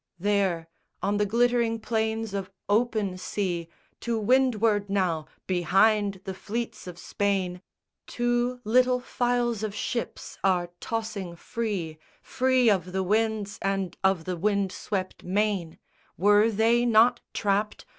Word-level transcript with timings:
There, 0.17 0.67
on 1.03 1.17
the 1.17 1.27
glittering 1.27 1.79
plains 1.79 2.33
of 2.33 2.49
open 2.67 3.19
sea, 3.19 3.69
To 3.99 4.17
windward 4.17 4.89
now, 4.89 5.27
behind 5.45 6.21
the 6.23 6.33
fleets 6.33 6.87
of 6.87 6.97
Spain, 6.97 7.61
Two 8.07 8.61
little 8.63 8.99
files 8.99 9.61
of 9.61 9.75
ships 9.75 10.39
are 10.43 10.71
tossing 10.79 11.35
free, 11.35 11.99
Free 12.23 12.67
of 12.67 12.93
the 12.93 13.03
winds 13.03 13.59
and 13.61 13.95
of 14.03 14.25
the 14.25 14.37
wind 14.37 14.71
swept 14.71 15.23
main: 15.23 15.77
Were 16.17 16.49
they 16.49 16.83
not 16.83 17.21
trapped? 17.31 17.85